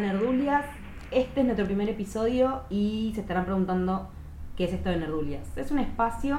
[0.00, 0.64] Nerdulias.
[1.10, 4.08] Este es nuestro primer episodio y se estarán preguntando
[4.56, 5.56] qué es esto de Nerdulias.
[5.56, 6.38] Es un espacio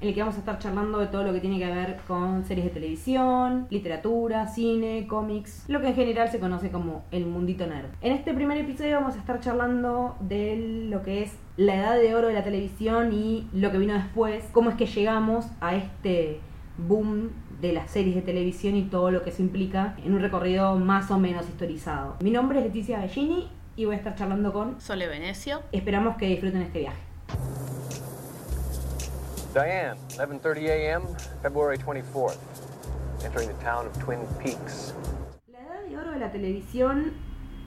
[0.00, 2.44] en el que vamos a estar charlando de todo lo que tiene que ver con
[2.44, 7.66] series de televisión, literatura, cine, cómics, lo que en general se conoce como el mundito
[7.66, 7.90] nerd.
[8.00, 12.14] En este primer episodio vamos a estar charlando de lo que es la edad de
[12.14, 16.40] oro de la televisión y lo que vino después, cómo es que llegamos a este
[16.78, 20.76] boom de las series de televisión y todo lo que se implica en un recorrido
[20.76, 22.16] más o menos historizado.
[22.22, 25.62] Mi nombre es Leticia Bellini y voy a estar charlando con Sole Venecio.
[25.72, 26.98] Esperamos que disfruten este viaje.
[29.52, 31.04] Diane, 11:30 a.m.,
[31.42, 32.36] February 24th.
[33.24, 34.94] Entering the town of Twin Peaks.
[35.48, 37.12] La edad de oro de la televisión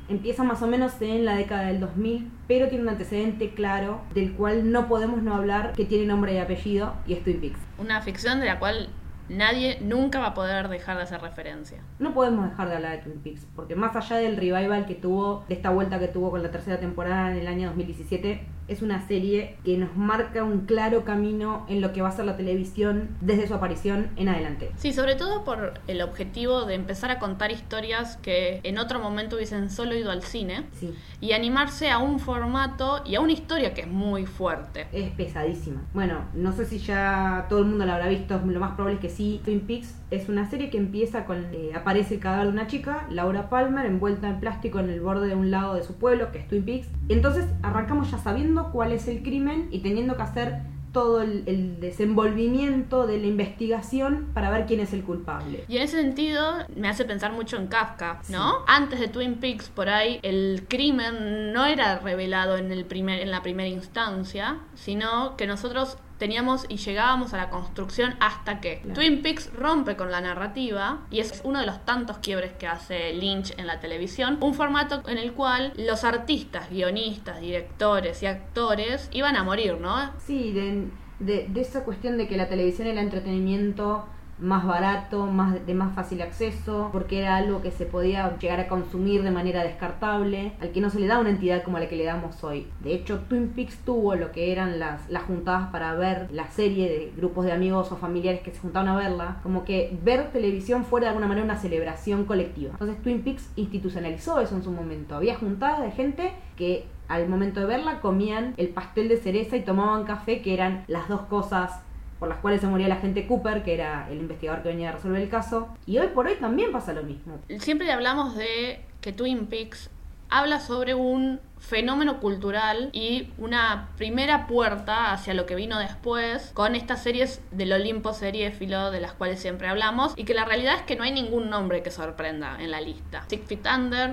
[0.10, 4.34] empieza más o menos en la década del 2000, pero tiene un antecedente claro del
[4.34, 7.60] cual no podemos no hablar, que tiene nombre y apellido, y es Twin Peaks.
[7.78, 8.90] Una ficción de la cual
[9.30, 11.80] nadie nunca va a poder dejar de hacer referencia.
[12.00, 15.46] No podemos dejar de hablar de Twin Peaks, porque más allá del revival que tuvo,
[15.48, 19.06] de esta vuelta que tuvo con la tercera temporada en el año 2017, es una
[19.08, 23.10] serie que nos marca un claro camino en lo que va a ser la televisión
[23.22, 24.72] desde su aparición en adelante.
[24.78, 29.36] Sí, sobre todo por el objetivo de empezar a contar historias que en otro momento
[29.36, 30.94] hubiesen solo ido al cine Sí.
[31.22, 34.88] y animarse a un formato y a una historia que es muy fuerte.
[34.92, 35.82] Es pesadísima.
[35.94, 39.02] Bueno, no sé si ya todo el mundo la habrá visto, lo más probable es
[39.02, 39.42] que sí.
[39.44, 41.46] Twin Peaks es una serie que empieza con...
[41.54, 45.28] eh, aparece el cadáver de una chica, Laura Palmer, envuelta en plástico en el borde
[45.28, 46.88] de un lago de su pueblo, que es Twin Peaks.
[47.10, 51.80] Entonces arrancamos ya sabiendo cuál es el crimen y teniendo que hacer todo el, el
[51.80, 55.66] desenvolvimiento de la investigación para ver quién es el culpable.
[55.68, 58.60] Y en ese sentido me hace pensar mucho en Kafka, ¿no?
[58.68, 63.32] Antes de Twin Peaks, por ahí, el crimen no era revelado en, el primer, en
[63.32, 68.94] la primera instancia, sino que nosotros teníamos y llegábamos a la construcción hasta que Claro.
[68.96, 73.14] Twin Peaks rompe con la narrativa y es uno de los tantos quiebres que hace
[73.14, 79.10] Lynch en la televisión, un formato en el cual los artistas, guionistas, directores y actores
[79.12, 80.12] iban a morir, ¿no?
[80.20, 80.88] Sí, de,
[81.20, 84.08] de, de esa cuestión de que la televisión era entretenimiento
[84.40, 88.68] más barato, más de más fácil acceso, porque era algo que se podía llegar a
[88.68, 91.96] consumir de manera descartable, al que no se le da una entidad como la que
[91.96, 92.68] le damos hoy.
[92.82, 96.90] De hecho, Twin Peaks tuvo lo que eran las, las juntadas para ver la serie
[96.90, 100.86] de grupos de amigos o familiares que se juntaban a verla, como que ver televisión
[100.86, 102.72] fuera de alguna manera una celebración colectiva.
[102.72, 105.16] Entonces Twin Peaks institucionalizó eso en su momento.
[105.16, 109.62] Había juntadas de gente que al momento de verla comían el pastel de cereza y
[109.62, 111.82] tomaban café, que eran las dos cosas
[112.24, 114.92] por las cuales se moría la gente Cooper, que era el investigador que venía a
[114.94, 115.68] resolver el caso.
[115.86, 117.38] Y hoy por hoy también pasa lo mismo.
[117.60, 119.90] Siempre hablamos de que Twin Peaks
[120.30, 126.76] habla sobre un fenómeno cultural y una primera puerta hacia lo que vino después con
[126.76, 130.84] estas series del Olimpo seriéfilo de las cuales siempre hablamos y que la realidad es
[130.84, 133.26] que no hay ningún nombre que sorprenda en la lista.
[133.28, 134.12] Six Feet Under,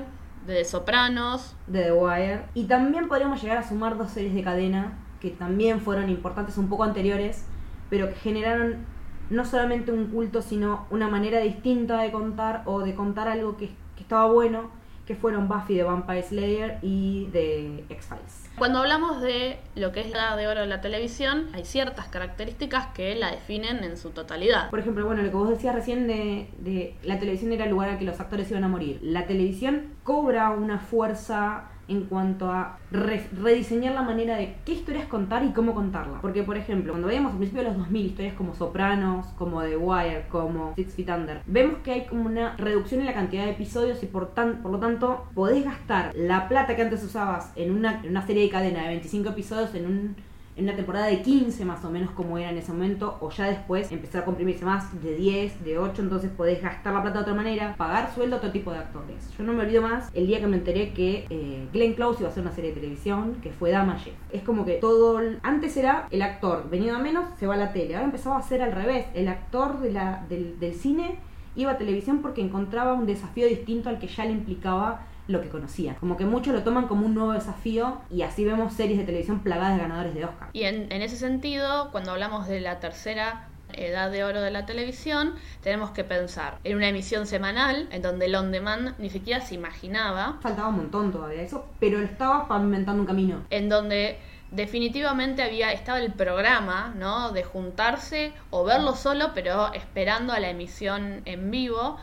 [0.49, 2.43] de The Sopranos, de The Wire.
[2.55, 6.69] Y también podríamos llegar a sumar dos series de cadena que también fueron importantes un
[6.69, 7.45] poco anteriores,
[7.91, 8.87] pero que generaron
[9.29, 13.67] no solamente un culto, sino una manera distinta de contar o de contar algo que,
[13.97, 14.71] que estaba bueno,
[15.07, 18.49] que fueron Buffy de Vampire Slayer y de X-Files.
[18.57, 22.07] Cuando hablamos de lo que es la edad de oro de la televisión, hay ciertas
[22.07, 24.71] características que la definen en su totalidad.
[24.71, 27.89] Por ejemplo, bueno, lo que vos decías recién de, de la televisión era el lugar
[27.89, 29.01] al que los actores iban a morir.
[29.03, 35.07] La televisión cobra una fuerza en cuanto a re- rediseñar la manera de qué historias
[35.07, 36.21] contar y cómo contarla.
[36.23, 39.77] Porque, por ejemplo, cuando veíamos al principio de los 2000 historias como Sopranos, como The
[39.77, 43.51] Wire, como Six Feet Under, vemos que hay como una reducción en la cantidad de
[43.51, 47.73] episodios y por, tan, por lo tanto podés gastar la plata que antes usabas en
[47.73, 50.17] una, en una serie de cadena de 25 episodios en un
[50.61, 53.47] en una temporada de 15 más o menos como era en ese momento, o ya
[53.47, 57.23] después empezar a comprimirse más de 10, de 8, entonces podés gastar la plata de
[57.23, 59.31] otra manera, pagar sueldo a otro tipo de actores.
[59.39, 62.29] Yo no me olvido más el día que me enteré que eh, Glenn Close iba
[62.29, 64.13] a hacer una serie de televisión que fue Damages.
[64.33, 67.57] Es como que todo, el- antes era el actor, venido a menos, se va a
[67.57, 71.17] la tele, ahora empezaba a ser al revés, el actor de la, del, del cine
[71.57, 75.49] iba a televisión porque encontraba un desafío distinto al que ya le implicaba lo que
[75.49, 75.95] conocía.
[76.01, 79.41] Como que muchos lo toman como un nuevo desafío y así vemos series de televisión
[79.41, 80.49] plagadas de ganadores de Oscar.
[80.53, 84.67] Y en, en ese sentido, cuando hablamos de la tercera edad de oro de la
[84.67, 89.41] televisión, tenemos que pensar en una emisión semanal, en donde el on demand ni siquiera
[89.41, 93.43] se imaginaba, Faltaba un montón todavía eso, pero estaba pavimentando un camino.
[93.51, 94.19] en donde
[94.51, 97.31] definitivamente había estaba el programa, ¿no?
[97.31, 101.97] De juntarse o verlo solo, pero esperando a la emisión en vivo.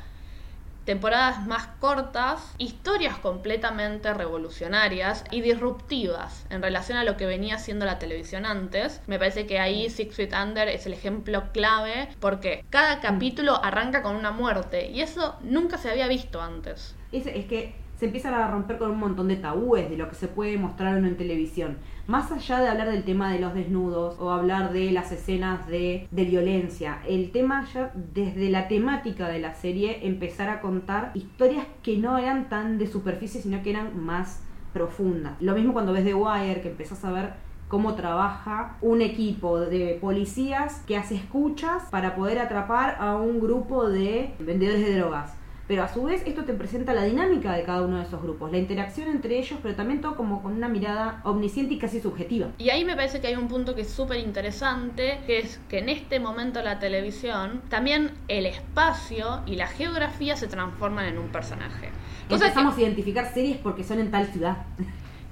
[0.87, 7.85] Temporadas más cortas, historias completamente revolucionarias y disruptivas en relación a lo que venía siendo
[7.85, 9.01] la televisión antes.
[9.05, 14.01] Me parece que ahí Six Feet Under es el ejemplo clave porque cada capítulo arranca
[14.01, 16.95] con una muerte y eso nunca se había visto antes.
[17.11, 20.15] Es, es que se empiezan a romper con un montón de tabúes de lo que
[20.15, 21.79] se puede mostrar o no en televisión.
[22.07, 26.07] Más allá de hablar del tema de los desnudos o hablar de las escenas de,
[26.09, 31.97] violencia, el tema ya desde la temática de la serie empezar a contar historias que
[31.97, 35.33] no eran tan de superficie, sino que eran más profundas.
[35.41, 37.33] Lo mismo cuando ves The Wire, que empezás a ver
[37.67, 43.89] cómo trabaja un equipo de policías que hace escuchas para poder atrapar a un grupo
[43.89, 45.33] de vendedores de drogas
[45.67, 48.51] pero a su vez esto te presenta la dinámica de cada uno de esos grupos,
[48.51, 52.47] la interacción entre ellos, pero también todo como con una mirada omnisciente y casi subjetiva.
[52.57, 55.79] Y ahí me parece que hay un punto que es súper interesante, que es que
[55.79, 61.27] en este momento la televisión, también el espacio y la geografía se transforman en un
[61.27, 61.89] personaje.
[62.23, 64.57] Entonces Empezamos a identificar series porque son en tal ciudad.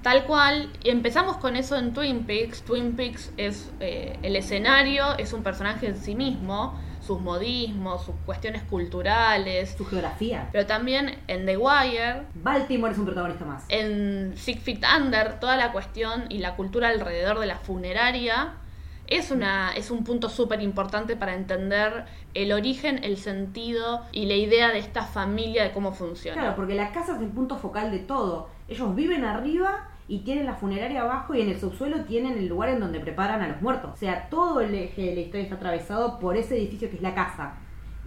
[0.02, 2.62] Tal cual, y empezamos con eso en Twin Peaks.
[2.62, 8.16] Twin Peaks es eh, el escenario, es un personaje en sí mismo, sus modismos, sus
[8.26, 9.76] cuestiones culturales.
[9.78, 10.50] Su geografía.
[10.52, 12.24] Pero también en The Wire.
[12.36, 13.66] Baltimore es un protagonista más.
[13.70, 18.54] En Six Feet Under, toda la cuestión y la cultura alrededor de la funeraria.
[19.08, 24.34] Es, una, es un punto súper importante para entender el origen, el sentido y la
[24.34, 26.42] idea de esta familia, de cómo funciona.
[26.42, 28.50] Claro, porque la casa es el punto focal de todo.
[28.68, 32.70] Ellos viven arriba y tienen la funeraria abajo y en el subsuelo tienen el lugar
[32.70, 33.92] en donde preparan a los muertos.
[33.94, 37.02] O sea, todo el eje de la historia está atravesado por ese edificio que es
[37.02, 37.56] la casa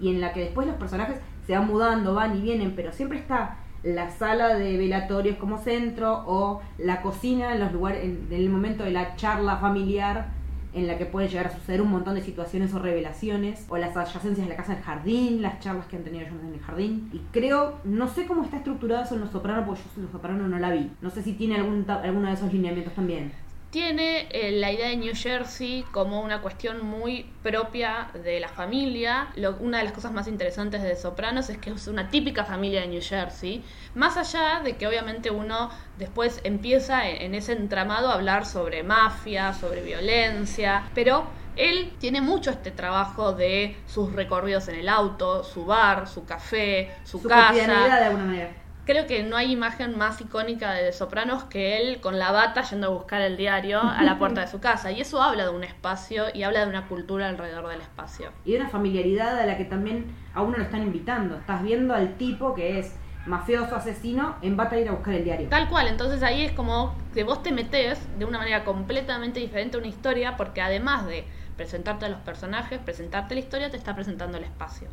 [0.01, 3.19] y en la que después los personajes se van mudando, van y vienen, pero siempre
[3.19, 8.49] está la sala de velatorios como centro o la cocina en los lugares en el
[8.51, 10.38] momento de la charla familiar
[10.73, 13.97] en la que puede llegar a suceder un montón de situaciones o revelaciones, o las
[13.97, 17.11] adyacencias de la casa del jardín, las charlas que han tenido ellos en el jardín.
[17.13, 20.13] Y creo, no sé cómo está estructurado eso en Los Sopranos, porque yo en Los
[20.13, 20.91] Sopranos no la vi.
[21.01, 23.33] No sé si tiene algún, alguno de esos lineamientos también
[23.71, 29.29] tiene eh, la idea de New Jersey como una cuestión muy propia de la familia.
[29.61, 32.89] una de las cosas más interesantes de Sopranos es que es una típica familia de
[32.89, 33.63] New Jersey,
[33.95, 38.83] más allá de que obviamente uno después empieza en, en ese entramado a hablar sobre
[38.83, 41.27] mafia, sobre violencia, pero
[41.57, 46.91] él tiene mucho este trabajo de sus recorridos en el auto, su bar, su café,
[47.05, 47.53] su, su casa.
[47.53, 52.19] de alguna manera creo que no hay imagen más icónica de, Sopranos que él con
[52.19, 54.91] la bata yendo a buscar el diario a la puerta de su casa.
[54.91, 58.31] Y eso habla de un espacio y habla de una cultura alrededor del espacio.
[58.47, 61.37] Y de una familiaridad a la que también a uno lo están invitando.
[61.37, 62.97] Estás viendo al tipo que es
[63.27, 65.51] mafioso, asesino, en bata a ir a buscar el diario.
[65.51, 69.77] Tal cual, entonces ahí es como que vos te metes de una manera completamente diferente
[69.77, 71.27] a una historia porque además de
[71.59, 74.89] presentarte a los personajes, presentarte la historia, te está presentando el espacio.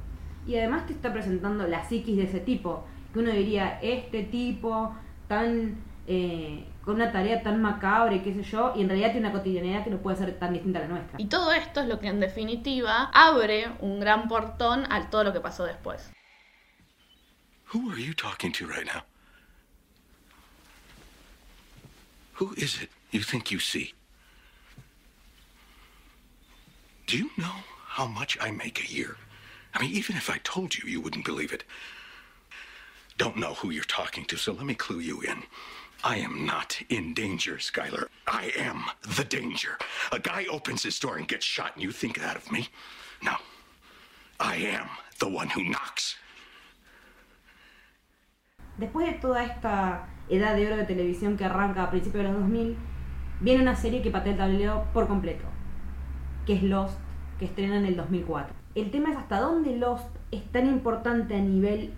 [0.46, 2.84] Y además te está presentando la psiquis de ese tipo
[3.16, 4.94] que uno diría, este tipo
[5.30, 9.30] tan eh, con una tarea tan macabra y qué sé yo, y en realidad tiene
[9.30, 11.22] una cotidianidad que no puede ser tan distinta a la nuestra.
[11.22, 15.32] Y todo esto es lo que en definitiva abre un gran portón a todo lo
[15.32, 16.12] que pasó después.
[17.74, 19.04] Who are you talking to right now?
[22.42, 23.94] Who is it you think you see?
[27.08, 27.64] Do you know
[27.96, 29.16] how much I make a year?
[29.74, 31.64] I mean, even if I told you, you wouldn't believe it.
[33.18, 35.44] Don't know who you're talking to, so let me clue you in.
[36.04, 38.08] I am not in danger, Skylar.
[38.28, 38.84] I am
[39.18, 39.78] the danger.
[40.12, 42.70] A guy opens his door and gets shot, and you think that of me?
[43.24, 43.36] No.
[44.40, 44.88] I am
[45.20, 46.16] the one who knocks.
[48.78, 52.42] Después de toda esta edad de oro de televisión que arranca a principios de los
[52.42, 52.78] 2000,
[53.40, 55.46] viene una serie que patea el tablero por completo,
[56.46, 57.00] que es Lost,
[57.40, 58.54] que estrena en el 2004.
[58.76, 61.94] El tema es hasta dónde Lost es tan importante a nivel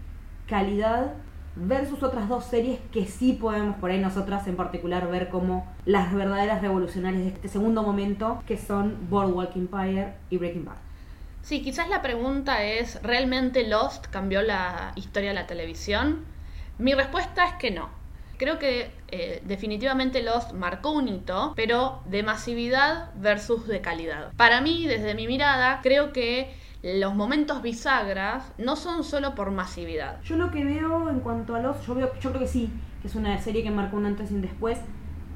[0.47, 1.13] calidad
[1.55, 6.13] versus otras dos series que sí podemos por ahí nosotras en particular ver como las
[6.13, 10.75] verdaderas revolucionarias de este segundo momento que son Boardwalk Empire y Breaking Bad.
[11.41, 16.25] Sí, quizás la pregunta es, ¿realmente Lost cambió la historia de la televisión?
[16.77, 17.89] Mi respuesta es que no.
[18.37, 24.31] Creo que eh, definitivamente Lost marcó un hito, pero de masividad versus de calidad.
[24.35, 26.53] Para mí, desde mi mirada, creo que
[26.95, 30.21] los momentos bisagras no son solo por masividad.
[30.23, 32.69] Yo lo que veo en cuanto a los, yo veo, yo creo que sí,
[33.01, 34.79] que es una serie que marcó un antes y un después,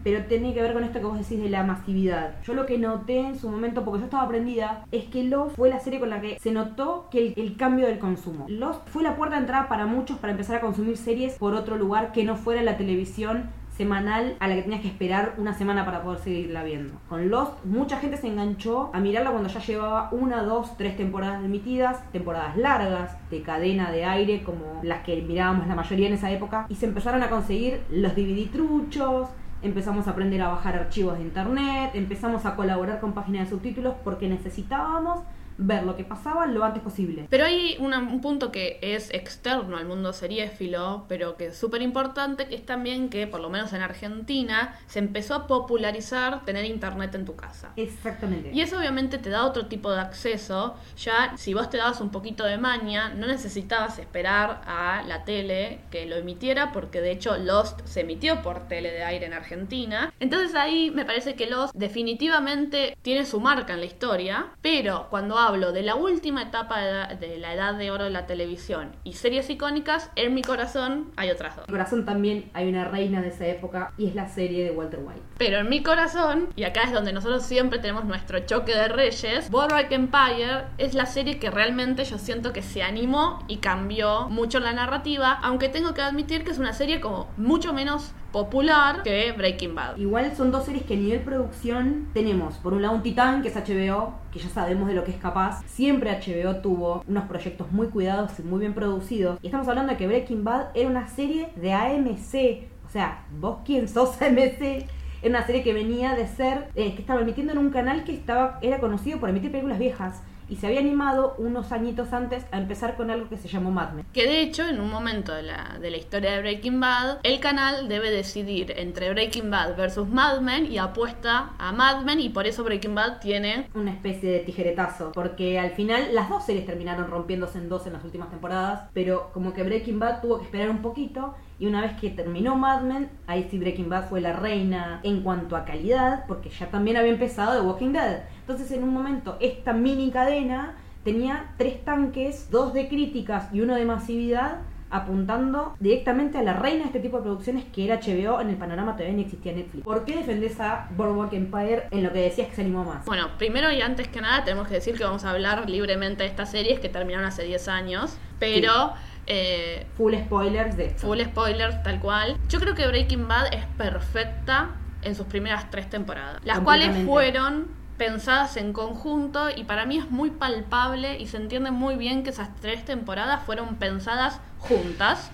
[0.02, 2.42] pero tiene que ver con esto que vos decís de la masividad.
[2.44, 5.70] Yo lo que noté en su momento, porque yo estaba aprendida, es que Lost fue
[5.70, 8.46] la serie con la que se notó que el, el, cambio del consumo.
[8.48, 11.76] Lost fue la puerta de entrada para muchos para empezar a consumir series por otro
[11.76, 13.50] lugar que no fuera la televisión
[13.82, 16.94] semanal a la que tenías que esperar una semana para poder seguirla viendo.
[17.10, 21.44] Con Lost, mucha gente se enganchó a mirarla cuando ya llevaba una, dos, tres temporadas
[21.44, 26.30] emitidas, temporadas largas, de cadena de aire, como las que mirábamos la mayoría en esa
[26.30, 29.30] época, y se empezaron a conseguir los DVD truchos,
[29.64, 33.96] empezamos a aprender a bajar archivos de internet, empezamos a colaborar con páginas de subtítulos
[34.04, 35.22] porque necesitábamos
[35.64, 37.28] ver lo que pasaba lo antes posible.
[37.30, 41.82] Pero hay una- un punto que es externo al mundo seriéfilo, pero que es súper
[41.82, 46.66] importante, que es también que, por lo menos en Argentina, se empezó a popularizar tener
[46.66, 47.72] internet en tu casa.
[47.76, 48.52] Exactamente.
[48.54, 50.76] Y eso obviamente te da otro tipo de acceso.
[50.98, 55.80] Ya si vos te dabas un poquito de maña, no necesitabas esperar a la tele
[55.92, 60.14] que lo emitiera, porque de hecho Lost se emitió por tele de aire en Argentina.
[60.20, 65.38] Entonces ahí me parece que Lost definitivamente tiene su marca en la historia, pero cuando
[65.52, 68.92] hablo de la última etapa de la- de la edad de oro de la televisión
[69.04, 71.66] y series icónicas, en mi corazón hay otras dos.
[71.68, 74.72] En mi corazón también hay una reina de esa época y es la serie de
[74.72, 75.22] Walter White.
[75.38, 79.50] Pero en mi corazón, y acá es donde nosotros siempre tenemos nuestro choque de reyes,
[79.50, 84.60] Boardwalk Empire es la serie que realmente yo siento que se animó y cambió mucho
[84.60, 89.32] la narrativa, aunque tengo que admitir que es una serie como mucho menos popular que
[89.34, 89.98] Breaking Bad.
[89.98, 93.50] Igual son dos series que a nivel producción tenemos, por un lado un titán que
[93.50, 95.62] es HBO, que ya sabemos de lo que es capaz.
[95.66, 99.38] Siempre HBO tuvo unos proyectos muy cuidados y muy bien producidos.
[99.42, 102.70] Y estamos hablando de que Breaking Bad era una serie de AMC.
[102.86, 104.88] O sea, vos quién sos AMC.
[105.24, 108.14] Era una serie que venía de ser, eh, que estaba emitiendo en un canal que
[108.14, 110.24] estaba, era conocido por emitir películas viejas.
[110.52, 113.94] Y se había animado unos añitos antes a empezar con algo que se llamó Mad
[113.94, 114.06] Men.
[114.12, 117.40] Que de hecho, en un momento de la, de la historia de Breaking Bad, el
[117.40, 122.28] canal debe decidir entre Breaking Bad versus Mad Men y apuesta a Mad Men y
[122.28, 126.66] por eso Breaking Bad tiene una especie de tijeretazo, porque al final las dos series
[126.66, 130.44] terminaron rompiéndose en dos en las últimas temporadas, pero como que Breaking Bad tuvo que
[130.44, 134.20] esperar un poquito y una vez que terminó Mad Men, ahí sí Breaking Bad fue
[134.20, 138.24] la reina en cuanto a calidad, porque ya también había empezado The Walking Dead.
[138.40, 143.76] Entonces en un momento esta mini cadena tenía tres tanques, dos de críticas y uno
[143.76, 148.42] de masividad, apuntando directamente a la reina de este tipo de producciones que era HBO
[148.42, 149.84] en el panorama todavía ni existía Netflix.
[149.84, 153.06] ¿Por qué defendés a Boardwalk Empire en lo que decías que se animó más?
[153.06, 156.30] Bueno, primero y antes que nada tenemos que decir que vamos a hablar libremente de
[156.30, 158.94] estas series que terminaron hace 10 años, pero
[159.28, 161.08] eh, Full spoilers de esto.
[161.08, 162.38] full spoilers tal cual.
[162.50, 164.72] Yo creo que Breaking Bad es perfecta
[165.04, 170.10] en sus primeras tres temporadas, las cuales fueron pensadas en conjunto y para mí es
[170.10, 175.30] muy palpable y se entiende muy bien que esas tres temporadas fueron pensadas juntas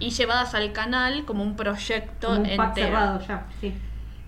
[0.00, 2.72] y llevadas al canal como un proyecto Como un entero.
[2.74, 3.74] cerrado ya, sí.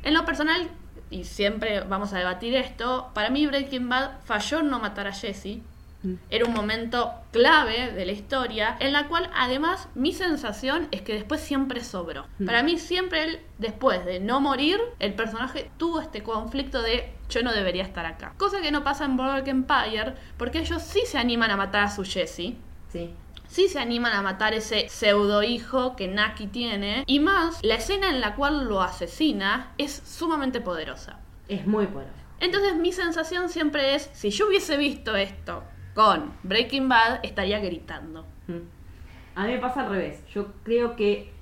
[0.03, 0.69] En lo personal,
[1.11, 5.13] y siempre vamos a debatir esto, para mí Breaking Bad falló en no matar a
[5.13, 5.59] Jesse.
[6.03, 6.15] Mm.
[6.31, 11.15] Era un momento clave de la historia, en la cual además mi sensación es que
[11.15, 12.27] después siempre sobró.
[12.39, 12.47] Mm.
[12.47, 17.43] Para mí siempre él, después de no morir, el personaje tuvo este conflicto de yo
[17.43, 18.33] no debería estar acá.
[18.39, 21.91] Cosa que no pasa en Boardwalk Empire, porque ellos sí se animan a matar a
[21.91, 22.55] su Jesse
[22.91, 23.13] Sí.
[23.49, 27.05] sí se animan a matar ese pseudo hijo que Naki tiene.
[27.07, 31.19] Y más, la escena en la cual lo asesina es sumamente poderosa.
[31.49, 32.15] Es muy poderoso.
[32.41, 35.65] Entonces mi sensación siempre es, si yo hubiese visto esto
[35.99, 38.25] con Breaking Bad, estaría gritando.
[38.47, 38.59] Mm.
[39.35, 40.23] A mí me pasa al revés.
[40.33, 41.33] Yo creo que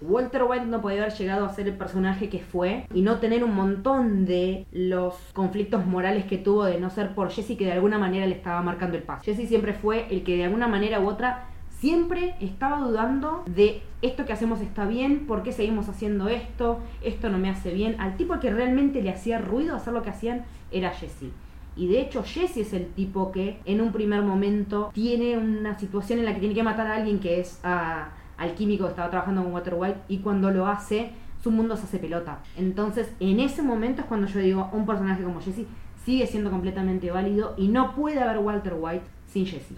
[0.00, 3.44] Walter White no podía haber llegado a ser el personaje que fue y no tener
[3.44, 7.72] un montón de los conflictos morales que tuvo de no ser por Jesse que de
[7.72, 9.22] alguna manera le estaba marcando el paso.
[9.22, 14.24] Jesse siempre fue el que de alguna manera u otra siempre estaba dudando de esto
[14.24, 18.00] que hacemos está bien, por qué seguimos haciendo esto, esto no me hace bien.
[18.00, 21.32] Al tipo que realmente le hacía ruido hacer lo que hacían era Jesse.
[21.76, 26.18] Y de hecho Jesse es el tipo que en un primer momento tiene una situación
[26.18, 29.10] en la que tiene que matar a alguien que es a- al químico que estaba
[29.10, 31.10] trabajando con Walter White y cuando lo hace
[31.42, 32.38] su mundo se hace pelota.
[32.56, 35.66] Entonces en ese momento es cuando yo digo un personaje como Jesse
[36.04, 39.74] sigue siendo completamente válido y no puede haber Walter White sin Jesse.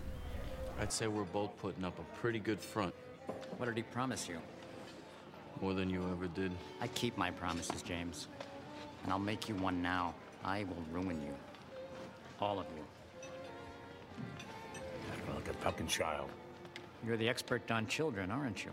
[0.80, 2.94] I'd say we're both putting up a pretty good front.
[3.58, 4.38] What did he promise you?
[5.60, 6.52] More than you ever did.
[6.80, 8.28] I keep my promises, James.
[9.02, 10.14] And I'll make you one now.
[10.44, 11.34] I will ruin you.
[12.40, 12.84] All of you.
[15.34, 16.28] Like a fucking child.
[17.06, 18.72] You're the expert on children, aren't you?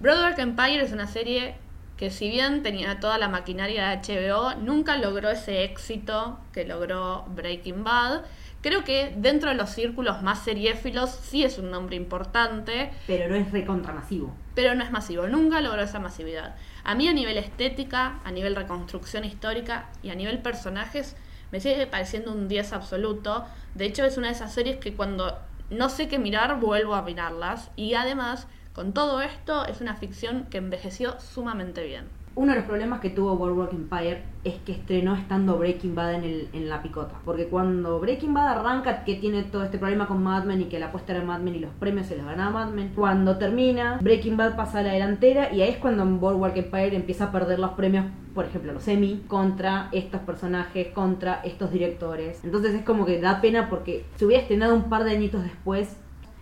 [0.00, 1.54] Broadwalk Empire es una serie
[1.98, 3.96] que si bien tenía toda la maquinaria de
[4.30, 8.22] HBO, nunca logró ese éxito que logró Breaking Bad.
[8.62, 13.34] Creo que dentro de los círculos más seriéfilos sí es un nombre importante, Pero no
[13.34, 14.34] es recontramasivo.
[14.54, 16.56] pero no es masivo, nunca logró esa masividad.
[16.84, 21.16] A mí a nivel estética, a nivel reconstrucción histórica y a nivel personajes,
[21.50, 23.44] me sigue pareciendo un 10 absoluto.
[23.74, 25.38] De hecho, es una de esas series que cuando
[25.70, 27.70] no sé qué mirar, vuelvo a mirarlas.
[27.76, 32.08] Y además, con todo esto, es una ficción que envejeció sumamente bien.
[32.36, 36.68] Uno de los problemas que tuvo Boardwalk Empire es que estrenó estando Breaking Bad en,
[36.68, 37.16] la picota.
[37.24, 40.78] Porque cuando Breaking Bad arranca, que tiene todo este problema con Mad Men y que
[40.78, 42.92] la apuesta era Mad Men y los premios se los ganaba Mad Men.
[42.94, 47.24] Cuando termina, Breaking Bad pasa a la delantera y ahí es cuando Boardwalk Empire empieza
[47.24, 52.44] a perder los premios, por ejemplo, los Emmy, contra estos personajes, contra estos directores.
[52.44, 55.96] Entonces es como que da pena porque se hubiera estrenado un par de añitos después.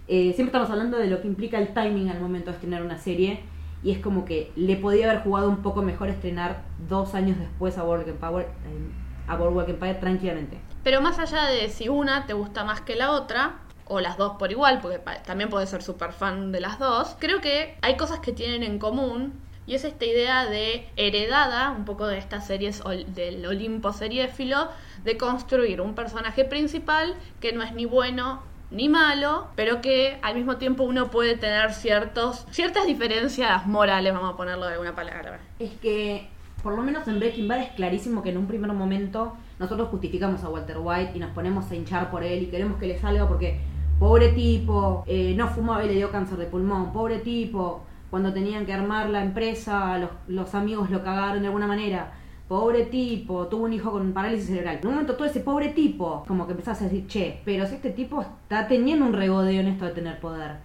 [0.07, 2.99] eh, siempre estamos hablando de lo que implica el timing al momento de estrenar una
[2.99, 3.41] serie
[3.83, 7.79] y es como que le podía haber jugado un poco mejor estrenar dos años después
[7.79, 10.59] a Boardwalk Empire, eh, a Boardwalk Empire tranquilamente.
[10.83, 14.37] Pero más allá de si una te gusta más que la otra, o las dos
[14.39, 18.21] por igual, porque también puedes ser súper fan de las dos, creo que hay cosas
[18.21, 19.33] que tienen en común.
[19.67, 24.69] Y es esta idea de heredada, un poco de estas series del Olimpo seriéfilo,
[25.05, 30.35] de construir un personaje principal que no es ni bueno ni malo, pero que al
[30.35, 35.41] mismo tiempo uno puede tener ciertos, ciertas diferencias morales, vamos a ponerlo de alguna palabra.
[35.59, 36.29] Es que,
[36.63, 40.45] por lo menos en Breaking Bad es clarísimo que en un primer momento nosotros justificamos
[40.45, 43.27] a Walter White y nos ponemos a hinchar por él y queremos que le salga
[43.27, 43.61] porque,
[43.99, 48.67] pobre tipo, eh, no fumaba y le dio cáncer de pulmón, pobre tipo, cuando tenían
[48.67, 52.13] que armar la empresa, los, los amigos lo cagaron de alguna manera.
[52.49, 54.79] Pobre tipo, tuvo un hijo con parálisis cerebral.
[54.81, 57.75] En un momento todo ese pobre tipo, como que empezás a decir, che, pero si
[57.75, 60.57] este tipo está teniendo un regodeo en esto de tener poder,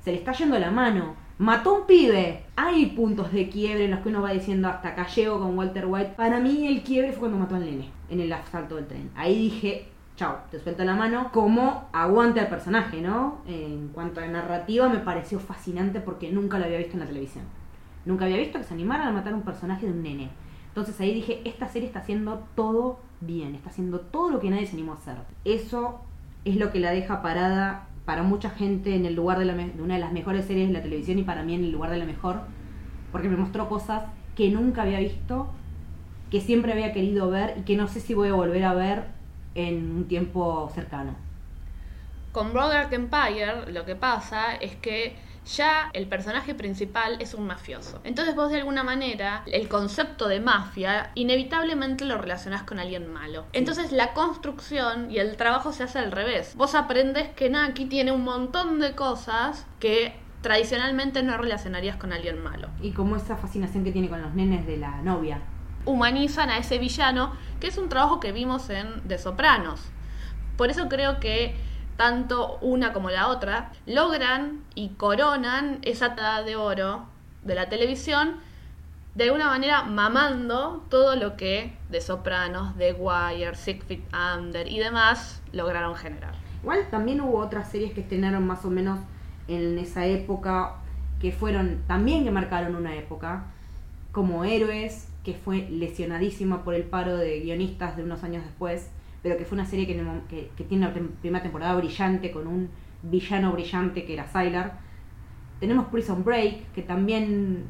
[0.00, 1.14] se le está yendo la mano.
[1.38, 2.44] Mató a un pibe.
[2.54, 5.86] Hay puntos de quiebre en los que uno va diciendo hasta acá llego con Walter
[5.86, 6.12] White.
[6.16, 9.10] Para mí el quiebre fue cuando mató al nene en el asalto del tren.
[9.16, 11.30] Ahí dije, chao, te suelto la mano.
[11.32, 13.38] Como aguante al personaje, ¿no?
[13.48, 17.44] En cuanto a narrativa me pareció fascinante porque nunca lo había visto en la televisión.
[18.04, 20.30] Nunca había visto que se animaran a matar a un personaje de un nene.
[20.72, 24.66] Entonces ahí dije, esta serie está haciendo todo bien, está haciendo todo lo que nadie
[24.66, 25.16] se animó a hacer.
[25.44, 26.00] Eso
[26.46, 29.82] es lo que la deja parada para mucha gente en el lugar de, la de
[29.82, 31.98] una de las mejores series de la televisión y para mí en el lugar de
[31.98, 32.40] la mejor,
[33.12, 35.50] porque me mostró cosas que nunca había visto,
[36.30, 39.04] que siempre había querido ver y que no sé si voy a volver a ver
[39.54, 41.14] en un tiempo cercano.
[42.32, 48.00] Con Brothers Empire lo que pasa es que ya el personaje principal es un mafioso.
[48.04, 53.46] Entonces vos de alguna manera el concepto de mafia inevitablemente lo relacionás con alguien malo.
[53.52, 56.54] Entonces la construcción y el trabajo se hace al revés.
[56.56, 62.42] Vos aprendes que Naki tiene un montón de cosas que tradicionalmente no relacionarías con alguien
[62.42, 62.68] malo.
[62.80, 65.40] Y como esa fascinación que tiene con los nenes de la novia.
[65.84, 69.80] humanizan a ese villano, que es un trabajo que vimos en De Sopranos.
[70.56, 71.56] Por eso creo que
[71.96, 77.06] tanto una como la otra logran y coronan esa edad de oro
[77.42, 78.36] de la televisión,
[79.14, 85.42] de alguna manera mamando todo lo que De Sopranos, The Wire, Feet Under y demás
[85.52, 86.34] lograron generar.
[86.62, 88.98] Igual también hubo otras series que estrenaron más o menos
[89.48, 90.76] en esa época,
[91.20, 93.44] que fueron, también que marcaron una época,
[94.12, 98.90] como Héroes, que fue lesionadísima por el paro de guionistas de unos años después,
[99.22, 102.68] pero que fue una serie que, tiene una primera temporada brillante, con un
[103.02, 104.80] villano brillante que era Sylar.
[105.60, 107.64] Tenemos Prison Break, que también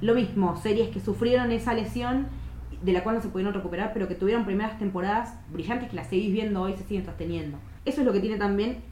[0.00, 2.26] lo mismo, series que sufrieron esa lesión
[2.82, 6.08] de la cual no se pudieron recuperar, pero que tuvieron primeras temporadas brillantes que las
[6.08, 7.58] seguís viendo hoy, se siguen sosteniendo.
[7.84, 8.82] Eso es lo que tiene también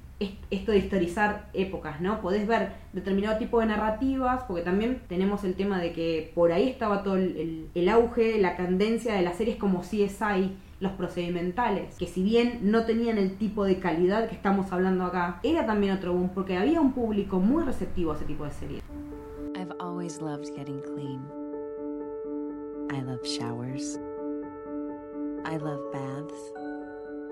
[0.50, 2.20] esto de historizar épocas, ¿no?
[2.22, 6.68] Podés ver determinado tipo de narrativas, porque también tenemos el tema de que por ahí
[6.70, 12.06] estaba todo el, el- auge, la tendencia de las series como CSI, los procedimentales, que
[12.06, 16.12] si bien no tenían el tipo de calidad que estamos hablando acá, era también otro
[16.14, 18.82] boom, porque había un público muy receptivo a ese tipo de series.
[19.54, 21.20] I've always loved getting clean.
[22.90, 23.98] I love showers.
[25.44, 26.52] I love baths.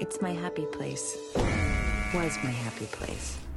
[0.00, 1.16] It's my happy place.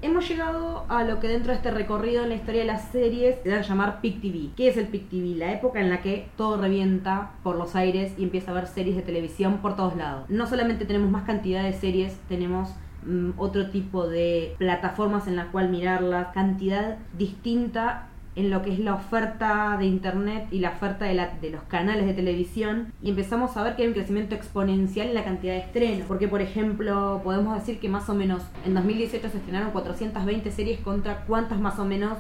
[0.02, 3.36] Hemos llegado a lo que dentro de este recorrido en la historia de las series
[3.44, 4.50] se dan a llamar Pic TV.
[4.56, 5.36] ¿Qué es el Pic TV?
[5.36, 8.96] La época en la que todo revienta por los aires y empieza a haber series
[8.96, 10.28] de televisión por todos lados.
[10.30, 12.70] No solamente tenemos más cantidad de series, tenemos
[13.06, 18.80] mm, otro tipo de plataformas en la cual mirarlas, cantidad distinta en lo que es
[18.80, 23.10] la oferta de internet y la oferta de, la- de los canales de televisión y
[23.10, 26.06] empezamos a ver que hay un crecimiento exponencial en la cantidad de estrenos.
[26.08, 30.80] Porque, por ejemplo, podemos decir que más o menos en 2018 se estrenaron 420 series
[30.80, 32.18] contra cuántas más o menos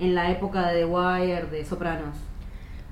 [0.00, 2.16] en la época de The Wire, de Sopranos.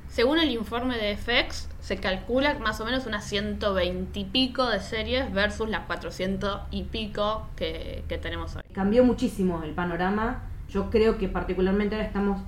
[0.09, 4.81] Según el informe de FX, se calcula más o menos unas 120 y pico de
[4.81, 8.63] series versus las 400 y pico que, que tenemos hoy.
[8.73, 10.43] Cambió muchísimo el panorama.
[10.69, 12.41] Yo creo que particularmente ahora estamos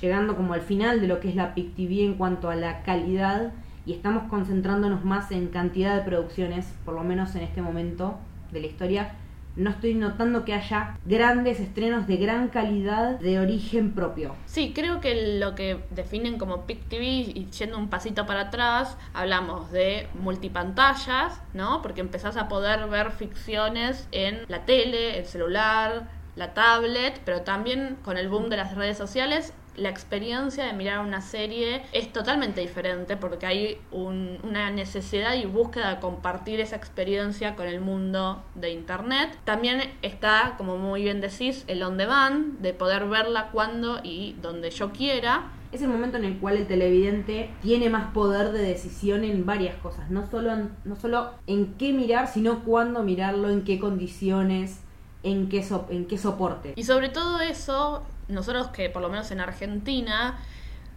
[0.00, 2.82] llegando como al final de lo que es la PIC TV en cuanto a la
[2.82, 3.52] calidad
[3.86, 8.18] y estamos concentrándonos más en cantidad de producciones, por lo menos en este momento
[8.52, 9.14] de la historia,
[9.56, 14.36] no estoy notando que haya grandes estrenos de gran calidad de origen propio.
[14.46, 18.96] Sí, creo que lo que definen como PIC TV, y yendo un pasito para atrás,
[19.14, 21.82] hablamos de multipantallas, ¿no?
[21.82, 27.96] Porque empezás a poder ver ficciones en la tele, el celular, la tablet, pero también
[28.04, 32.60] con el boom de las redes sociales la experiencia de mirar una serie es totalmente
[32.60, 38.70] diferente porque hay una necesidad y búsqueda de compartir esa experiencia con el mundo de
[38.70, 39.38] Internet.
[39.44, 44.70] También está, como muy bien decís, el on demand, de poder verla cuando y donde
[44.70, 45.52] yo quiera.
[45.70, 49.76] Es el momento en el cual el televidente tiene más poder de decisión en varias
[49.76, 54.80] cosas, no solo en, no solo en qué mirar, sino cuándo mirarlo, en qué condiciones,
[55.22, 56.72] en qué, en qué soporte.
[56.74, 60.38] Y sobre todo eso, nosotros que por lo menos en Argentina,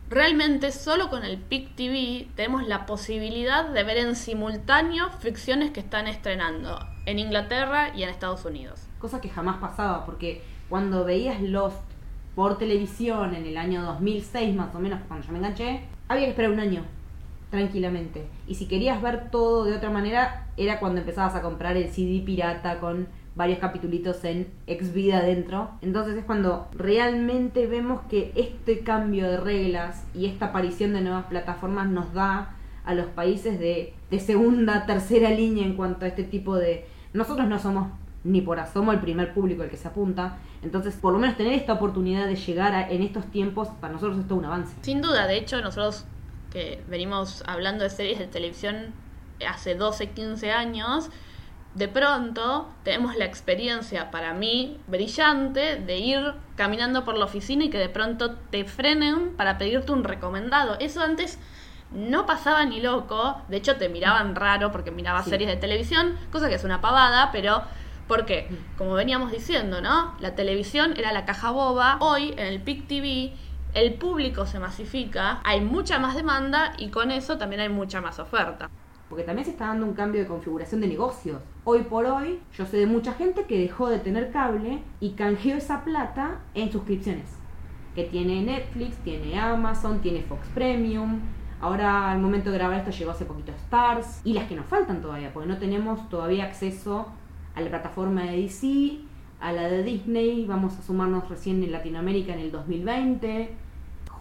[0.09, 5.79] realmente solo con el PIC TV tenemos la posibilidad de ver en simultáneo ficciones que
[5.79, 8.87] están estrenando en Inglaterra y en Estados Unidos.
[8.99, 11.81] Cosa que jamás pasaba, porque cuando veías Lost
[12.35, 16.31] por televisión en el año 2006 más o menos, cuando yo me enganché, había que
[16.31, 16.83] esperar un año
[17.49, 18.27] tranquilamente.
[18.47, 22.23] Y si querías ver todo de otra manera, era cuando empezabas a comprar el CD
[22.25, 25.71] pirata con varios capitulitos en ex vida adentro.
[25.81, 31.25] Entonces es cuando realmente vemos que este cambio de reglas y esta aparición de nuevas
[31.25, 36.55] plataformas nos da a los países de, segunda, tercera línea en cuanto a este tipo
[36.55, 36.85] de...
[37.13, 37.87] Nosotros no somos
[38.23, 40.37] ni por asomo el primer público al que se apunta.
[40.61, 44.27] Entonces, por lo menos tener esta oportunidad de llegar en estos tiempos, para nosotros es
[44.27, 44.75] todo un avance.
[44.81, 46.05] Sin duda, de hecho, nosotros
[46.51, 48.93] que venimos hablando de series de televisión
[49.47, 51.09] hace 12, 15 años,
[51.73, 57.69] de pronto tenemos la experiencia para mí brillante de ir caminando por la oficina y
[57.69, 60.77] que de pronto te frenen para pedirte un recomendado.
[60.79, 61.39] Eso antes
[61.91, 66.49] no pasaba ni loco, de hecho te miraban raro porque mirabas series de televisión, cosa
[66.49, 67.63] que es una pavada, pero
[68.07, 70.15] porque, como veníamos diciendo, ¿no?
[70.19, 73.33] La televisión era la caja boba, hoy en el PIC TV
[73.73, 78.19] el público se masifica, hay mucha más demanda y con eso también hay mucha más
[78.19, 78.69] oferta
[79.11, 81.41] porque también se está dando un cambio de configuración de negocios.
[81.65, 85.57] Hoy por hoy, yo sé de mucha gente que dejó de tener cable y canjeó
[85.57, 87.25] esa plata en suscripciones.
[87.93, 91.19] Que tiene Netflix, tiene Amazon, tiene Fox Premium.
[91.59, 94.21] Ahora, al momento de grabar esto, llegó hace poquito Stars.
[94.23, 97.07] Y las que nos faltan todavía, porque no tenemos todavía acceso
[97.53, 98.99] a la plataforma de DC,
[99.41, 100.45] a la de Disney.
[100.45, 103.70] Vamos a sumarnos recién en Latinoamérica en el 2020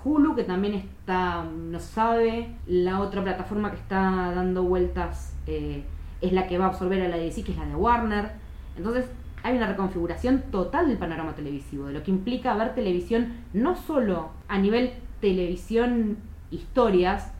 [0.04, 2.54] Hulu, que también está, no sabe.
[2.66, 5.84] La otra plataforma que está dando vueltas eh,
[6.20, 8.32] es la que va a absorber a la DC, que es la de Warner.
[8.76, 9.06] Entonces,
[9.42, 14.30] hay una reconfiguración total del panorama televisivo, de lo que implica ver televisión no solo
[14.48, 16.18] a nivel televisión
[16.50, 17.32] historias,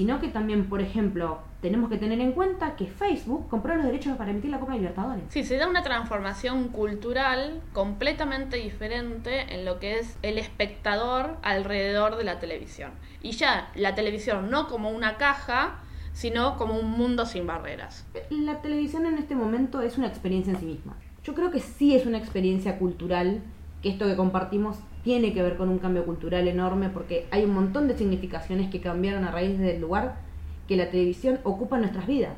[0.00, 4.16] sino que también, por ejemplo, tenemos que tener en cuenta que Facebook compró los derechos
[4.16, 5.24] para emitir la Copa Libertadores.
[5.28, 12.16] Sí, se da una transformación cultural completamente diferente en lo que es el espectador alrededor
[12.16, 12.92] de la televisión.
[13.20, 15.80] Y ya la televisión no como una caja,
[16.14, 18.06] sino como un mundo sin barreras.
[18.30, 20.96] La televisión en este momento es una experiencia en sí misma.
[21.24, 23.42] Yo creo que sí es una experiencia cultural,
[23.82, 27.54] que esto que compartimos tiene que ver con un cambio cultural enorme porque hay un
[27.54, 30.16] montón de significaciones que cambiaron a raíz del lugar
[30.68, 32.36] que la televisión ocupa nuestras vidas.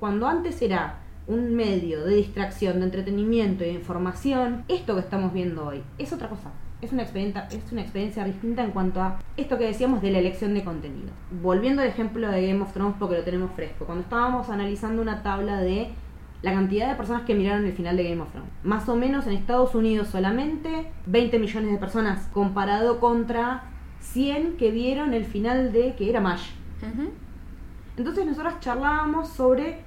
[0.00, 5.32] Cuando antes era un medio de distracción, de entretenimiento y de información, esto que estamos
[5.32, 6.50] viendo hoy es otra cosa.
[6.80, 10.20] Es una, experiencia, es una experiencia distinta en cuanto a esto que decíamos de la
[10.20, 11.10] elección de contenido.
[11.42, 13.84] Volviendo al ejemplo de Game of Thrones porque lo tenemos fresco.
[13.84, 15.88] Cuando estábamos analizando una tabla de
[16.42, 18.50] la cantidad de personas que miraron el final de Game of Thrones.
[18.62, 23.64] Más o menos en Estados Unidos solamente 20 millones de personas comparado contra
[24.00, 26.50] 100 que vieron el final de que era MASH.
[27.96, 29.80] Entonces nosotros charlábamos sobre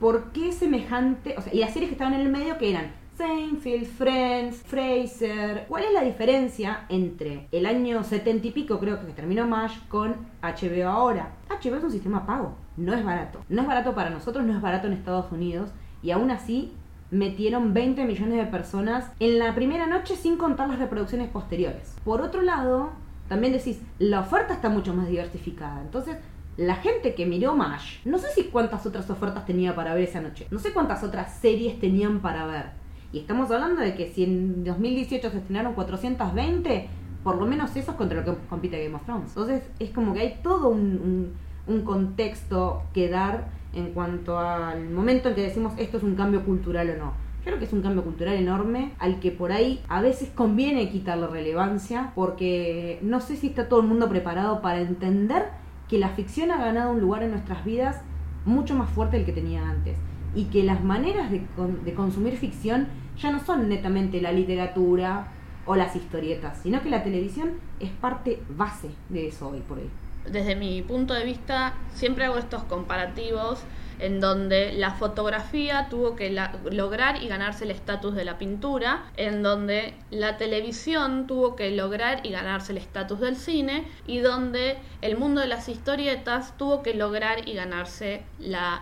[0.00, 2.90] por qué semejante, o sea, y las series que estaban en el medio que eran
[3.16, 5.64] Seinfeld, Friends, Fraser.
[5.68, 10.14] ¿Cuál es la diferencia entre el año 70 y pico, creo que terminó MASH, con
[10.42, 11.32] HBO ahora?
[11.48, 13.40] HBO es un sistema pago, no es barato.
[13.48, 15.70] No es barato para nosotros, no es barato en Estados Unidos,
[16.02, 16.74] y aún así
[17.10, 21.96] metieron 20 millones de personas en la primera noche sin contar las reproducciones posteriores.
[22.04, 22.90] Por otro lado,
[23.28, 25.80] también decís, la oferta está mucho más diversificada.
[25.80, 26.18] Entonces,
[26.58, 30.20] la gente que miró MASH, no sé si cuántas otras ofertas tenía para ver esa
[30.20, 32.75] noche, no sé cuántas otras series tenían para ver.
[33.20, 36.88] Estamos hablando de que si en 2018 se estrenaron 420,
[37.22, 39.28] por lo menos eso es contra lo que compite Game of Thrones.
[39.28, 41.32] Entonces es como que hay todo un,
[41.66, 46.44] un contexto que dar en cuanto al momento en que decimos esto es un cambio
[46.44, 47.12] cultural o no.
[47.44, 51.28] Creo que es un cambio cultural enorme al que por ahí a veces conviene quitarle
[51.28, 55.46] relevancia porque no sé si está todo el mundo preparado para entender
[55.88, 58.02] que la ficción ha ganado un lugar en nuestras vidas
[58.44, 59.96] mucho más fuerte del que tenía antes.
[60.36, 61.42] Y que las maneras de,
[61.84, 62.86] de consumir ficción
[63.18, 65.32] ya no son netamente la literatura
[65.64, 69.90] o las historietas, sino que la televisión es parte base de eso hoy por hoy.
[70.30, 73.64] Desde mi punto de vista, siempre hago estos comparativos
[73.98, 79.04] en donde la fotografía tuvo que la- lograr y ganarse el estatus de la pintura,
[79.16, 84.78] en donde la televisión tuvo que lograr y ganarse el estatus del cine, y donde
[85.00, 88.26] el mundo de las historietas tuvo que lograr y ganarse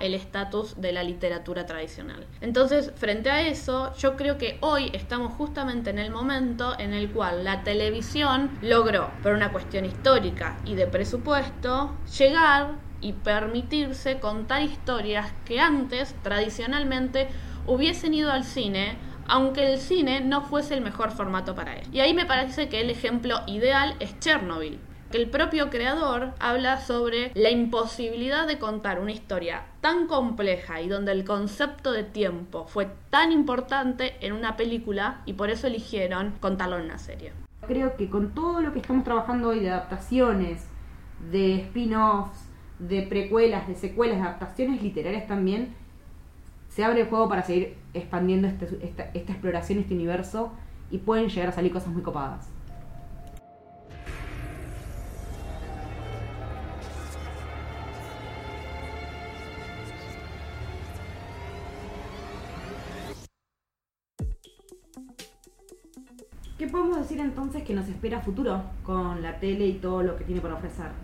[0.01, 2.27] el estatus de la literatura tradicional.
[2.41, 7.11] Entonces, frente a eso, yo creo que hoy estamos justamente en el momento en el
[7.11, 14.63] cual la televisión logró, por una cuestión histórica y de presupuesto, llegar y permitirse contar
[14.63, 17.29] historias que antes, tradicionalmente,
[17.67, 18.97] hubiesen ido al cine,
[19.29, 21.87] aunque el cine no fuese el mejor formato para él.
[21.93, 24.81] Y ahí me parece que el ejemplo ideal es Chernobyl.
[25.11, 30.89] Que el propio creador habla sobre la imposibilidad de contar una historia tan compleja y
[30.89, 36.33] donde el concepto de tiempo fue tan importante en una película y por eso eligieron
[36.41, 37.33] contarlo en una serie.
[37.67, 40.67] Creo que con todo lo que estamos trabajando hoy de adaptaciones,
[41.31, 42.44] de spin-offs,
[42.89, 45.75] de precuelas, de secuelas, de adaptaciones literarias también,
[46.69, 50.53] se abre el juego para seguir expandiendo este- esta, esta exploración, este universo,
[50.91, 52.51] y pueden llegar a salir cosas muy copadas.
[66.59, 70.25] ¿Qué podemos decir entonces que nos espera futuro con la tele y todo lo que
[70.25, 71.04] tiene para ofrecer?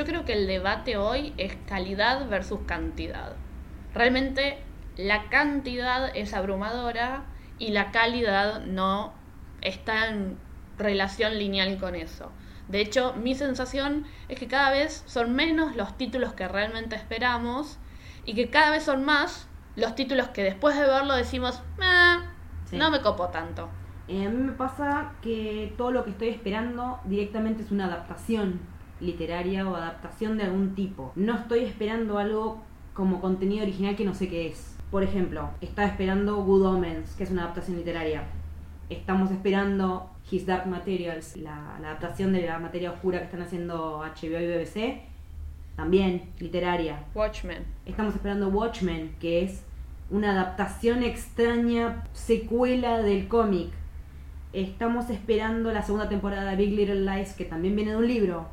[0.00, 3.36] Yo creo que el debate hoy es calidad versus cantidad.
[3.92, 4.56] Realmente
[4.96, 7.24] la cantidad es abrumadora
[7.58, 9.12] y la calidad no
[9.60, 10.38] está en
[10.78, 12.32] relación lineal con eso.
[12.68, 17.76] De hecho, mi sensación es que cada vez son menos los títulos que realmente esperamos
[18.24, 22.22] y que cada vez son más los títulos que después de verlo decimos, "Ah,
[22.64, 22.78] Sí.
[22.78, 23.68] no me copo tanto.
[24.08, 28.79] Eh, a mí me pasa que todo lo que estoy esperando directamente es una adaptación
[29.00, 31.12] literaria o adaptación de algún tipo.
[31.16, 32.62] No estoy esperando algo
[32.94, 34.76] como contenido original que no sé qué es.
[34.90, 38.24] Por ejemplo, estaba esperando Good Omens, que es una adaptación literaria.
[38.88, 43.98] Estamos esperando His Dark Materials, la, la adaptación de la materia oscura que están haciendo
[44.00, 45.02] HBO y BBC,
[45.76, 47.04] también literaria.
[47.14, 47.64] Watchmen.
[47.86, 49.62] Estamos esperando Watchmen, que es
[50.10, 53.70] una adaptación extraña, secuela del cómic.
[54.52, 58.48] Estamos esperando la segunda temporada de Big Little Lies, que también viene de un libro,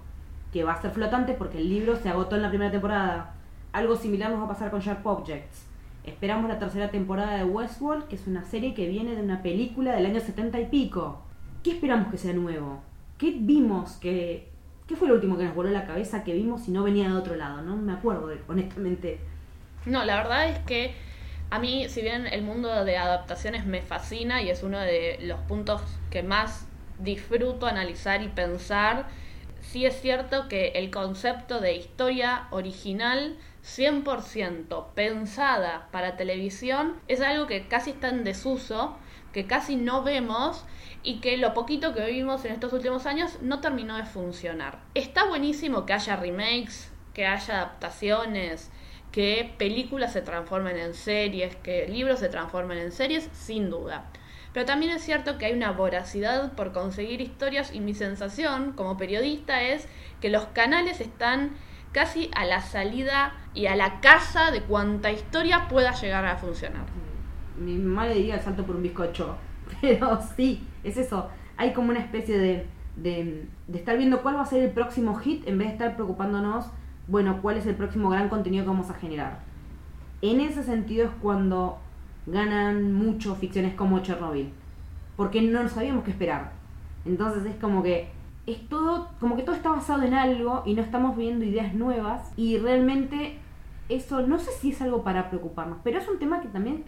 [0.58, 3.36] que va a ser flotante porque el libro se agotó en la primera temporada.
[3.74, 5.68] Algo similar nos va a pasar con Sharp Objects.
[6.04, 9.96] Esperamos la tercera temporada de Westworld, que es una serie que viene de una película
[9.96, 11.22] del año 70 y pico.
[11.64, 12.82] ¿Qué esperamos que sea nuevo?
[13.20, 14.50] ¿Qué vimos que...
[14.88, 17.16] ¿Qué fue lo último que nos voló la cabeza que vimos y no venía de
[17.16, 17.62] otro lado?
[17.62, 19.20] No me acuerdo, honestamente.
[19.86, 20.96] No, la verdad es que
[21.52, 25.40] a mí, si bien el mundo de adaptaciones me fascina y es uno de los
[25.42, 26.66] puntos que más
[26.98, 29.06] disfruto analizar y pensar,
[29.62, 37.48] sí es cierto que el concepto de historia original 100% pensada para televisión es algo
[37.48, 38.98] que casi está en desuso,
[39.34, 40.66] que casi no vemos
[41.04, 44.80] y que lo poquito que vimos en estos últimos años no terminó de funcionar.
[44.94, 48.72] Está buenísimo que haya remakes, que haya adaptaciones,
[49.12, 54.06] que películas se transformen en series, que libros se transformen en series, sin duda.
[54.58, 58.98] Pero también es cierto que hay una voracidad por conseguir historias y mi sensación como
[58.98, 59.88] periodista es
[60.20, 61.52] que los canales están
[61.92, 66.88] casi a la salida y a la casa de cuánta historia pueda llegar a funcionar.
[67.56, 69.38] Mi mamá le diría el salto por un bizcocho.
[69.82, 71.30] Pero sí, es eso.
[71.56, 72.66] Hay como una especie de,
[72.96, 75.94] de, de estar viendo cuál va a ser el próximo hit en vez de estar
[75.94, 76.66] preocupándonos,
[77.08, 79.42] bueno, cuál es el próximo gran contenido que vamos a generar.
[80.24, 81.78] En ese sentido es cuando
[82.28, 84.52] ganan mucho ficciones como Chernobyl.
[85.16, 86.52] Porque no sabíamos qué esperar.
[87.06, 88.10] Entonces es como que
[88.46, 92.32] es todo, como que todo está basado en algo y no estamos viendo ideas nuevas.
[92.38, 93.40] Y realmente
[93.90, 96.84] eso no sé si es algo para preocuparnos, pero es un tema que también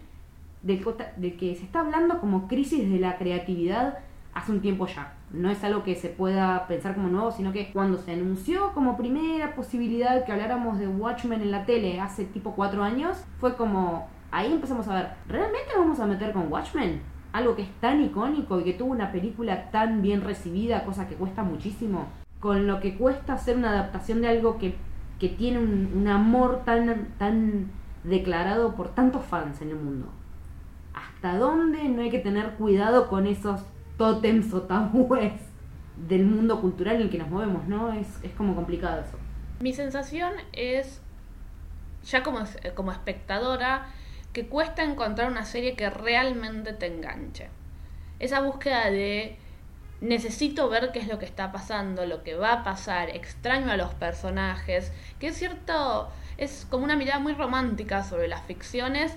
[0.62, 0.86] del,
[1.18, 4.00] del que se está hablando como crisis de la creatividad
[4.34, 5.14] hace un tiempo ya.
[5.32, 8.98] No es algo que se pueda pensar como nuevo, sino que cuando se anunció como
[8.98, 14.08] primera posibilidad que habláramos de Watchmen en la tele hace tipo cuatro años, fue como
[14.32, 17.02] ahí empezamos a ver, ¿realmente vamos a meter con Watchmen?
[17.34, 21.16] Algo que es tan icónico y que tuvo una película tan bien recibida, cosa que
[21.16, 22.08] cuesta muchísimo,
[22.40, 24.76] con lo que cuesta hacer una adaptación de algo que,
[25.20, 27.72] que tiene un, un amor tan, tan
[28.04, 30.08] declarado por tantos fans en el mundo.
[30.94, 33.62] ¿Hasta dónde no hay que tener cuidado con esos
[33.98, 35.34] tótems o tabúes
[36.08, 37.92] del mundo cultural en el que nos movemos, ¿no?
[37.92, 39.18] Es, es como complicado eso.
[39.60, 41.02] Mi sensación es,
[42.06, 42.40] ya como,
[42.76, 43.88] como espectadora,
[44.34, 47.50] que cuesta encontrar una serie que realmente te enganche.
[48.20, 49.38] Esa búsqueda de
[50.02, 53.78] necesito ver qué es lo que está pasando, lo que va a pasar, extraño a
[53.78, 59.14] los personajes, que es cierto, es como una mirada muy romántica sobre las ficciones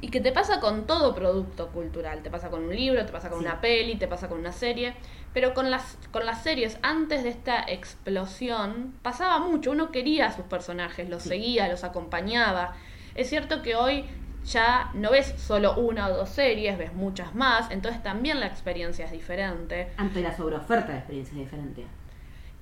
[0.00, 3.30] y que te pasa con todo producto cultural, te pasa con un libro, te pasa
[3.30, 4.94] con una peli, te pasa con una serie,
[5.32, 10.32] pero con las, con las series antes de esta explosión pasaba mucho, uno quería a
[10.32, 12.74] sus personajes, los seguía, los acompañaba.
[13.14, 14.04] Es cierto que hoy
[14.46, 19.04] ya no ves solo una o dos series, ves muchas más, entonces también la experiencia
[19.04, 19.88] es diferente.
[19.96, 21.84] Ante la sobreoferta de experiencia es diferente.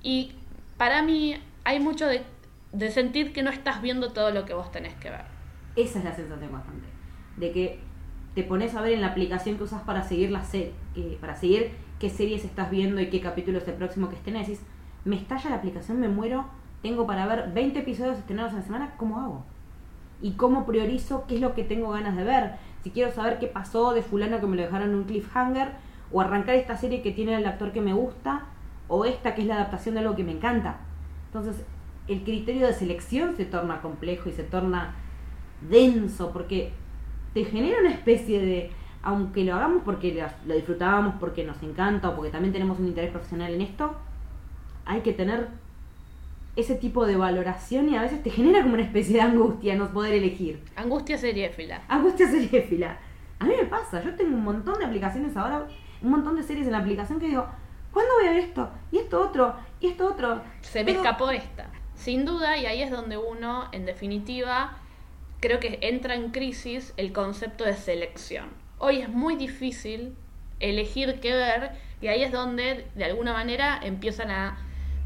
[0.01, 0.33] Y
[0.77, 2.23] para mí hay mucho de,
[2.71, 5.25] de sentir que no estás viendo todo lo que vos tenés que ver.
[5.75, 6.87] Esa es la sensación constante.
[7.37, 7.79] De que
[8.33, 11.35] te pones a ver en la aplicación que usas para seguir la se eh, para
[11.35, 14.33] seguir qué series estás viendo y qué capítulo es el próximo que estén.
[14.33, 14.61] Decís,
[15.05, 16.45] me estalla la aplicación, me muero,
[16.81, 19.45] tengo para ver 20 episodios estrenados en la semana, ¿cómo hago?
[20.21, 22.51] Y cómo priorizo qué es lo que tengo ganas de ver.
[22.83, 25.69] Si quiero saber qué pasó de fulano que me lo dejaron en un cliffhanger,
[26.11, 28.45] o arrancar esta serie que tiene el actor que me gusta,
[28.87, 30.77] o esta que es la adaptación de algo que me encanta.
[31.27, 31.65] Entonces,
[32.07, 34.95] el criterio de selección se torna complejo y se torna
[35.67, 36.73] denso, porque
[37.33, 42.15] te genera una especie de, aunque lo hagamos porque lo disfrutábamos, porque nos encanta, o
[42.15, 43.95] porque también tenemos un interés profesional en esto,
[44.85, 45.49] hay que tener
[46.55, 49.91] ese tipo de valoración y a veces te genera como una especie de angustia no
[49.91, 50.63] poder elegir.
[50.75, 51.81] Angustia seriéfila.
[51.87, 52.97] Angustia seriéfila.
[53.39, 55.67] A mí me pasa, yo tengo un montón de aplicaciones ahora,
[56.01, 57.45] un montón de series en la aplicación que digo,
[57.91, 58.69] ¿cuándo voy a ver esto?
[58.91, 60.41] Y esto otro, y esto otro.
[60.61, 61.69] Se me escapó esta.
[61.95, 64.77] Sin duda, y ahí es donde uno, en definitiva,
[65.41, 68.49] creo que entra en crisis el concepto de selección.
[68.77, 70.15] Hoy es muy difícil
[70.59, 74.57] elegir qué ver y ahí es donde, de alguna manera, empiezan a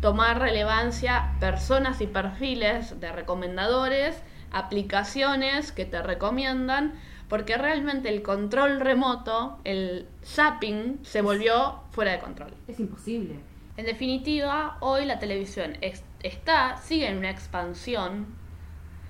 [0.02, 6.94] tomar relevancia personas y perfiles de recomendadores, aplicaciones que te recomiendan,
[7.28, 12.54] porque realmente el control remoto, el zapping, se volvió fuera de control.
[12.68, 13.36] Es imposible.
[13.78, 15.78] En definitiva, hoy la televisión
[16.24, 18.26] está, sigue en una expansión,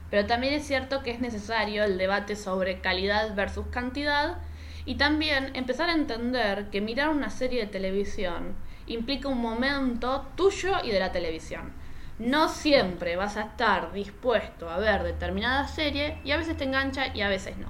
[0.09, 4.37] pero también es cierto que es necesario el debate sobre calidad versus cantidad
[4.85, 8.55] y también empezar a entender que mirar una serie de televisión
[8.89, 11.71] implica un momento tuyo y de la televisión.
[12.19, 17.15] No siempre vas a estar dispuesto a ver determinada serie y a veces te engancha
[17.15, 17.67] y a veces no.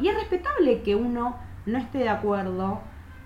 [0.00, 1.36] y es respetable que uno
[1.66, 2.80] no esté de acuerdo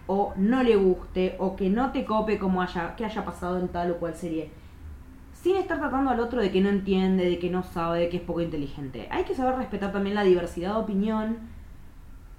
[0.08, 3.68] o no le guste o que no te cope como haya, que haya pasado en
[3.68, 4.50] tal o cual serie.
[5.32, 8.16] Sin estar tratando al otro de que no entiende, de que no sabe, de que
[8.16, 9.06] es poco inteligente.
[9.12, 11.38] Hay que saber respetar también la diversidad de opinión.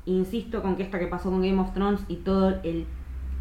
[0.06, 2.86] Insisto con que esta que pasó con Game of Thrones y todo el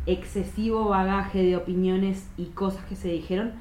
[0.09, 3.53] excesivo bagaje de opiniones y cosas que se dijeron,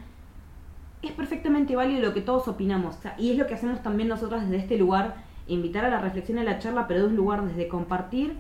[1.02, 2.98] es perfectamente válido lo que todos opinamos.
[3.18, 5.16] y es lo que hacemos también nosotros desde este lugar,
[5.48, 8.36] invitar a la reflexión y a la charla, pero de un lugar desde compartir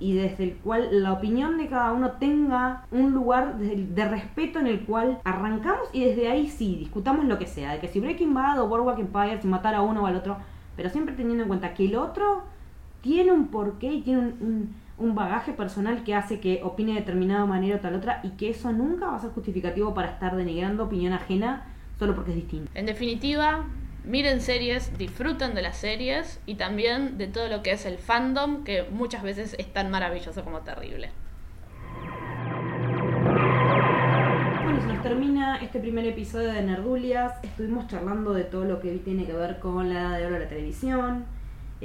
[0.00, 4.66] y desde el cual la opinión de cada uno tenga un lugar de, respeto en
[4.66, 8.34] el cual arrancamos y desde ahí sí, discutamos lo que sea, de que si Breaking
[8.34, 10.38] Bad o Boardwalk Empire, si matar a uno o al otro,
[10.76, 12.42] pero siempre teniendo en cuenta que el otro
[13.00, 17.46] tiene un porqué y tiene un un bagaje personal que hace que opine de determinada
[17.46, 20.84] manera o tal otra y que eso nunca va a ser justificativo para estar denigrando
[20.84, 21.66] opinión ajena
[21.98, 22.70] solo porque es distinto.
[22.74, 23.64] En definitiva,
[24.04, 28.64] miren series, disfruten de las series y también de todo lo que es el fandom
[28.64, 31.10] que muchas veces es tan maravilloso como terrible.
[34.64, 37.34] Bueno, se nos termina este primer episodio de Nerdulias.
[37.42, 40.40] Estuvimos charlando de todo lo que tiene que ver con la edad de oro de
[40.40, 41.24] la televisión,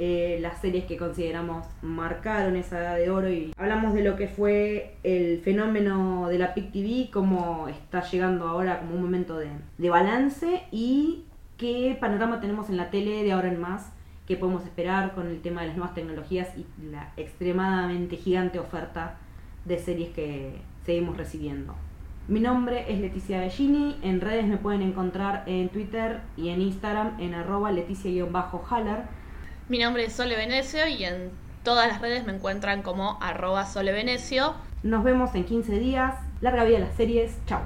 [0.00, 4.28] eh, las series que consideramos marcaron esa edad de oro y hablamos de lo que
[4.28, 9.48] fue el fenómeno de la PIC TV, cómo está llegando ahora como un momento de,
[9.76, 11.24] de balance y
[11.56, 13.90] qué panorama tenemos en la tele de ahora en más,
[14.28, 19.16] qué podemos esperar con el tema de las nuevas tecnologías y la extremadamente gigante oferta
[19.64, 20.52] de series que
[20.86, 21.74] seguimos recibiendo.
[22.28, 27.18] Mi nombre es Leticia Bellini, en redes me pueden encontrar en Twitter y en Instagram
[27.18, 29.17] en arroba leticia-haller
[29.68, 31.30] mi nombre es Sole Venecio y en
[31.62, 34.54] todas las redes me encuentran como arroba Sole Venecio.
[34.82, 36.14] Nos vemos en 15 días.
[36.40, 37.36] Larga vida a las series.
[37.46, 37.60] Chao.